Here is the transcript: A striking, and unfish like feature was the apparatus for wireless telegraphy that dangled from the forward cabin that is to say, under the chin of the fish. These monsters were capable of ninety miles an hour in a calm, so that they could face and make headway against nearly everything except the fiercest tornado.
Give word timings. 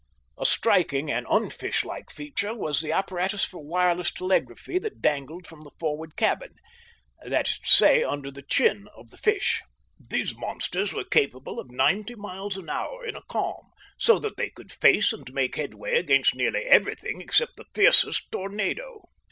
A 0.39 0.47
striking, 0.47 1.11
and 1.11 1.27
unfish 1.29 1.85
like 1.85 2.09
feature 2.09 2.55
was 2.55 2.81
the 2.81 2.91
apparatus 2.91 3.45
for 3.45 3.63
wireless 3.63 4.11
telegraphy 4.11 4.79
that 4.79 4.99
dangled 4.99 5.45
from 5.45 5.61
the 5.63 5.69
forward 5.79 6.15
cabin 6.17 6.55
that 7.23 7.47
is 7.47 7.59
to 7.59 7.67
say, 7.69 8.03
under 8.03 8.31
the 8.31 8.41
chin 8.41 8.87
of 8.97 9.11
the 9.11 9.17
fish. 9.19 9.61
These 9.99 10.35
monsters 10.35 10.91
were 10.91 11.03
capable 11.03 11.59
of 11.59 11.69
ninety 11.69 12.15
miles 12.15 12.57
an 12.57 12.67
hour 12.67 13.05
in 13.05 13.15
a 13.15 13.21
calm, 13.29 13.69
so 13.95 14.17
that 14.17 14.37
they 14.37 14.49
could 14.49 14.71
face 14.71 15.13
and 15.13 15.31
make 15.33 15.55
headway 15.55 15.97
against 15.97 16.33
nearly 16.33 16.61
everything 16.63 17.21
except 17.21 17.55
the 17.55 17.65
fiercest 17.75 18.23
tornado. 18.31 19.07